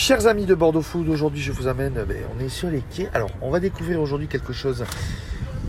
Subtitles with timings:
[0.00, 3.08] Chers amis de Bordeaux Food, aujourd'hui je vous amène, ben, on est sur les quais.
[3.14, 4.84] Alors on va découvrir aujourd'hui quelque chose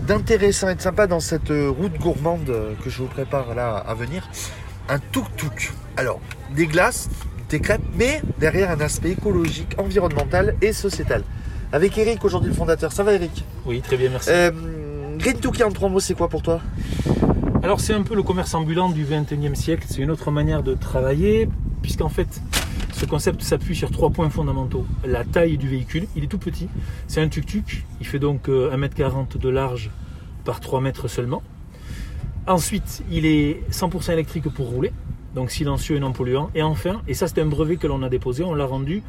[0.07, 3.77] d'intéressant et de sympa dans cette euh, route gourmande euh, que je vous prépare là
[3.77, 4.29] à venir.
[4.87, 5.73] Un tuk-tuk.
[5.97, 6.21] Alors
[6.55, 7.09] des glaces,
[7.49, 11.23] des crêpes, mais derrière un aspect écologique, environnemental et sociétal.
[11.71, 12.91] Avec Eric aujourd'hui le fondateur.
[12.91, 13.43] Ça va Eric?
[13.65, 14.29] Oui, très bien, merci.
[14.29, 14.51] euh,
[15.17, 16.61] Green Tuki en trois mots, c'est quoi pour toi?
[17.63, 20.75] Alors c'est un peu le commerce ambulant du 21e siècle, c'est une autre manière de
[20.75, 21.49] travailler,
[21.81, 22.27] puisqu'en fait
[22.99, 24.85] ce concept s'appuie sur trois points fondamentaux.
[25.05, 26.67] La taille du véhicule, il est tout petit,
[27.07, 29.89] c'est un tuk-tuk, il fait donc euh, 1m40 de large
[30.43, 31.41] par 3 mètres seulement.
[32.45, 34.91] Ensuite, il est 100% électrique pour rouler,
[35.33, 36.49] donc silencieux et non polluant.
[36.55, 39.01] Et enfin, et ça c'est un brevet que l'on a déposé, on l'a rendu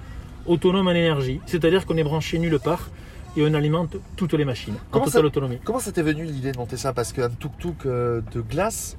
[0.46, 2.90] autonome en énergie, c'est-à-dire qu'on est branché nulle part
[3.36, 5.58] et on alimente toutes les machines en Comment totale ça- autonomie.
[5.64, 6.92] Comment ça t'est venu l'idée de monter ça?
[6.92, 8.96] Parce qu'un tuk-tuk euh, de glace,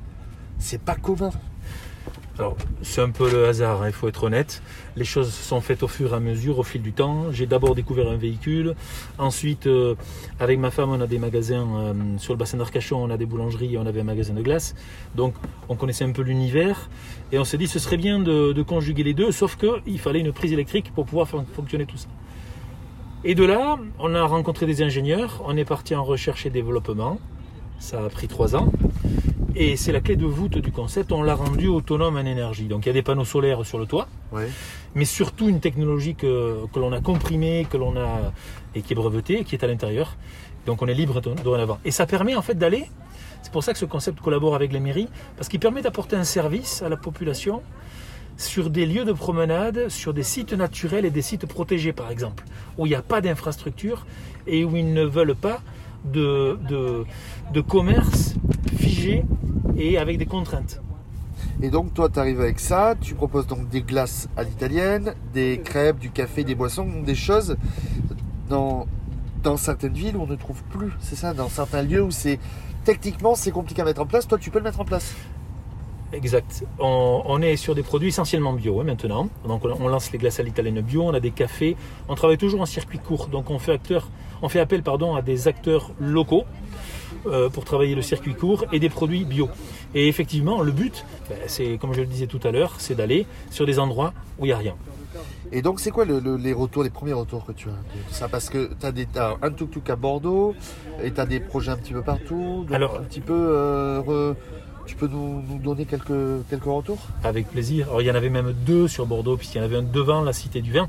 [0.60, 1.32] c'est pas commun.
[2.40, 4.64] Alors, c'est un peu le hasard, hein, il faut être honnête.
[4.96, 7.32] Les choses sont faites au fur et à mesure, au fil du temps.
[7.32, 8.76] J'ai d'abord découvert un véhicule.
[9.18, 9.96] Ensuite, euh,
[10.40, 13.26] avec ma femme, on a des magasins euh, sur le bassin d'Arcachon, on a des
[13.26, 14.76] boulangeries et on avait un magasin de glace.
[15.14, 15.36] Donc,
[15.68, 16.90] on connaissait un peu l'univers.
[17.34, 20.32] Et on s'est dit, ce serait bien de, conjuguer les deux, sauf qu'il fallait une
[20.32, 22.08] prise électrique pour pouvoir faire fonctionner tout ça.
[23.24, 27.20] Et de là, on a rencontré des ingénieurs, on est parti en recherche et développement.
[27.80, 28.72] Ça a pris trois ans.
[29.56, 32.66] Et c'est la clé de voûte du concept, on l'a rendu autonome en énergie.
[32.66, 34.48] Donc il y a des panneaux solaires sur le toit, Ouais.
[34.96, 38.32] mais surtout une technologie que, que l'on a comprimée, que l'on a
[38.76, 40.16] et qui est brevetée, et qui est à l'intérieur.
[40.66, 41.80] Donc on est libre do- dorénavant.
[41.84, 42.86] Et ça permet en fait d'aller,
[43.42, 46.24] c'est pour ça que ce concept collabore avec les mairies, parce qu'il permet d'apporter un
[46.24, 47.62] service à la population
[48.38, 52.46] sur des lieux de promenade, sur des sites naturels et des sites protégés par exemple,
[52.78, 54.06] où il n'y a pas d'infrastructure
[54.48, 55.60] et où ils ne veulent pas
[56.06, 57.04] de, de,
[57.54, 58.34] de commerce
[59.02, 59.24] figé
[59.78, 60.82] et avec des contraintes.
[61.62, 65.60] Et donc toi, tu arrives avec ça, tu proposes donc des glaces à l'italienne, des
[65.64, 67.58] crêpes, du café, des boissons, des choses
[68.50, 68.88] dans,
[69.44, 70.92] dans certaines villes où on ne trouve plus.
[71.00, 72.40] C'est ça, dans certains lieux où c'est
[72.84, 74.28] techniquement c'est compliqué à mettre en place.
[74.28, 75.16] Toi, tu peux le mettre en place.
[76.14, 76.66] Exact.
[76.78, 79.30] On, on est sur des produits essentiellement bio hein, maintenant.
[79.48, 81.76] Donc on, on lance les glaces à l'italienne bio, on a des cafés.
[82.10, 83.28] On travaille toujours en circuit court.
[83.28, 84.10] Donc on fait, acteur,
[84.42, 86.44] on fait appel pardon, à des acteurs locaux
[87.28, 89.50] euh, pour travailler le circuit court et des produits bio.
[89.96, 93.26] Et effectivement, le but, ben, c'est comme je le disais tout à l'heure, c'est d'aller
[93.50, 94.76] sur des endroits où il n'y a rien.
[95.52, 97.78] Et donc, c'est quoi le- le- les retours, les premiers retours que tu as de
[98.14, 98.30] ça?
[98.30, 99.06] Parce que tu as, des,
[99.42, 100.56] un tuk-tuk à Bordeaux
[101.04, 102.64] et tu as des projets un petit peu partout.
[102.68, 104.36] Donc, Alors- un petit peu, euh, re-
[104.86, 107.00] tu peux nous, nous donner quelques, quelques retours?
[107.24, 107.88] Avec plaisir.
[107.90, 110.22] Alors il y en avait même deux sur Bordeaux, puisqu'il y en avait un devant
[110.22, 110.88] la Cité du Vin.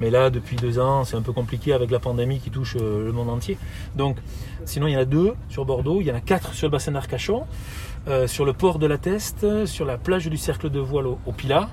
[0.00, 3.06] Mais là, depuis deux ans, c'est un peu compliqué avec la pandémie qui touche euh,
[3.06, 3.56] le monde entier.
[3.94, 4.18] Donc,
[4.64, 6.72] sinon, il y en a deux sur Bordeaux, il y en a quatre sur le
[6.72, 7.44] bassin d'Arcachon,
[8.08, 11.18] euh, sur le port de la Teste, sur la plage du Cercle de Voile au,
[11.26, 11.70] au Pilat,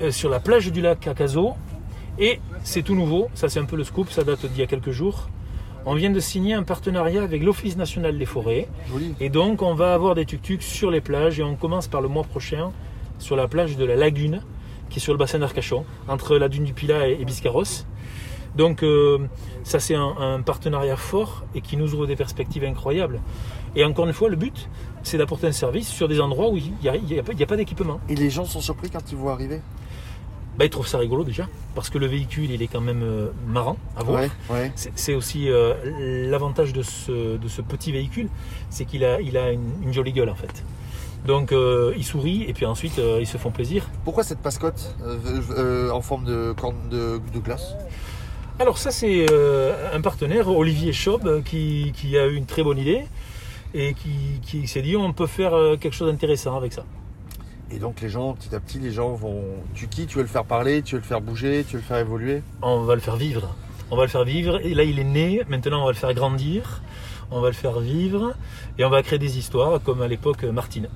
[0.00, 1.54] euh, sur la plage du lac Cacazo.
[2.20, 4.66] Et c'est tout nouveau, ça c'est un peu le scoop, ça date d'il y a
[4.66, 5.28] quelques jours.
[5.86, 8.68] On vient de signer un partenariat avec l'Office national des forêts.
[8.90, 9.14] Joli.
[9.20, 12.08] Et donc, on va avoir des tuk-tuks sur les plages et on commence par le
[12.08, 12.72] mois prochain
[13.18, 14.42] sur la plage de la Lagune,
[14.90, 17.86] qui est sur le bassin d'Arcachon, entre la dune du Pilat et, Biscarrosse.
[18.56, 19.18] Donc, euh,
[19.62, 23.20] ça, c'est un, un partenariat fort et qui nous ouvre des perspectives incroyables.
[23.76, 24.68] Et encore une fois, le but,
[25.02, 27.56] c'est d'apporter un service sur des endroits où il n'y a, il y a pas-
[27.56, 28.00] d'équipement.
[28.08, 29.60] Et les gens sont surpris quand ils voient arriver
[30.58, 31.46] Bah, ils trouvent ça rigolo déjà,
[31.76, 34.22] parce que le véhicule, il est quand même euh, marrant à voir.
[34.22, 34.72] Ouais, ouais.
[34.74, 35.74] C'est c'est aussi euh,
[36.28, 38.28] l'avantage de ce, de ce petit véhicule,
[38.70, 40.64] c'est qu'il a, il a une, une jolie gueule en fait.
[41.26, 43.88] Donc euh, ils sourient et puis ensuite euh, ils se font plaisir.
[44.04, 45.18] Pourquoi cette mascotte euh,
[45.56, 47.74] euh, en forme de corne de, de glace?
[48.60, 49.26] Alors ça c'est
[49.94, 53.04] un partenaire, Olivier Schaub, qui, qui a eu une très bonne idée
[53.74, 56.84] et qui, qui s'est dit on peut faire quelque chose d'intéressant avec ça.
[57.70, 59.44] Et donc les gens, petit à petit, les gens vont...
[59.74, 61.86] Tu qui Tu veux le faire parler, tu veux le faire bouger, tu veux le
[61.86, 62.42] faire évoluer?
[62.62, 63.54] On va le faire vivre.
[63.90, 64.58] On va le faire vivre.
[64.64, 66.82] Et là il est né, maintenant on va le faire grandir,
[67.30, 68.34] on va le faire vivre.
[68.78, 70.88] Et on va créer des histoires comme à l'époque Martine,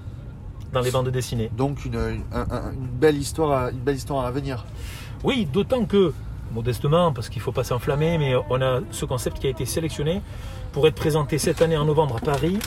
[0.73, 1.51] dans les bandes dessinées.
[1.57, 4.65] Donc une, un- un- une, belle histoire à, une belle histoire à venir.
[5.25, 6.13] Oui, d'autant que,
[6.53, 9.65] modestement, parce qu'il ne faut pas s'enflammer, mais on a ce concept qui a été
[9.67, 10.21] sélectionné
[10.73, 12.59] pour être présenté cette année en novembre à Paris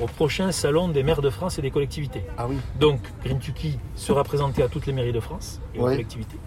[0.00, 2.24] au prochain salon des maires de France et des collectivités.
[2.36, 2.56] Ah oui.
[2.80, 5.92] Donc, Green Tuki sera présenté à toutes les mairies de France et aux Ouais.
[5.92, 6.38] collectivités.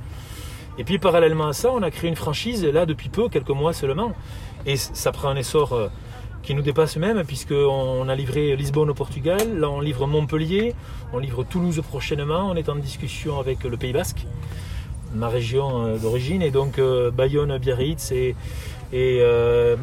[0.78, 3.72] Et puis, parallèlement à ça, on a créé une franchise, là, depuis peu, quelques mois
[3.72, 4.12] seulement.
[4.66, 5.88] Et ça prend un essor euh,
[6.45, 10.74] qui nous dépasse même, puisqu'on a livré Lisbonne au Portugal, là, on livre Montpellier,
[11.12, 14.25] on livre Toulouse prochainement, on est en discussion avec le Pays Basque,
[15.13, 18.36] ma région euh, d'origine, et donc euh, Bayonne, Biarritz, et,
[18.94, 19.75] et euh,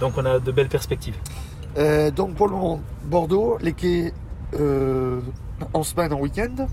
[0.00, 1.14] donc on a de belles perspectives.
[1.78, 4.12] Euh, donc pour le moment, Bordeaux, les quais
[4.58, 5.20] euh,
[5.72, 6.66] en semaine, en week-end,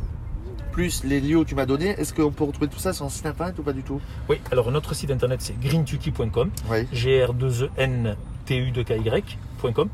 [0.72, 1.90] plus les lieux où tu m'as donné.
[2.00, 4.02] Est-ce qu'on peut retrouver tout ça sur un site internet ou pas du tout?
[4.28, 6.88] Oui, alors notre site internet c'est greentuki.com, Oui.
[8.50, 9.90] gr2entuy.com.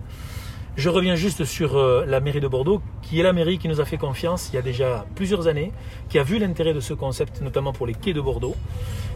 [0.77, 3.79] Je reviens juste sur euh, la mairie de Bordeaux, qui est la mairie qui nous
[3.79, 5.71] a fait confiance il y a déjà plusieurs années,
[6.09, 8.55] qui a vu l'intérêt de ce concept, notamment pour les quais de Bordeaux.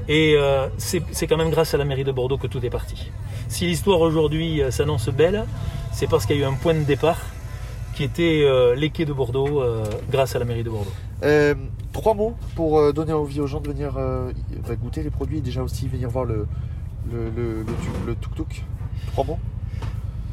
[0.08, 3.12] Et euh, c'est quand même grâce à la mairie de Bordeaux que tout est parti.
[3.50, 5.46] Si l'histoire aujourd'hui euh, s'annonce belle,
[5.92, 7.20] c'est parce qu'il y a eu un point de départ
[7.94, 8.46] qui était
[8.78, 9.62] les quais de Bordeaux
[10.10, 10.94] grâce à la mairie de Bordeaux.
[11.92, 15.62] Trois mots pour donner envie aux gens de venir bah, goûter les produits et déjà
[15.62, 16.48] aussi venir voir le,
[17.12, 17.66] le,
[18.08, 18.64] le tuk-tuk.
[19.08, 19.40] Trois mots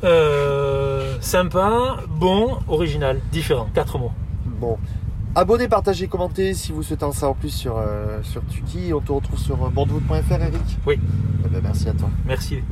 [0.04, 3.68] Euh, sympa, bon, original, différent.
[3.74, 4.12] Quatre mots.
[4.44, 4.78] Bon.
[5.34, 8.92] Abonnez, partagez, commentez si vous souhaitez en savoir plus sur, euh, sur Tuki.
[8.94, 10.98] On te retrouve sur euh, bordeaux.fr, Eric Oui.
[11.44, 12.08] Eh ben, merci à toi.
[12.24, 12.62] Merci.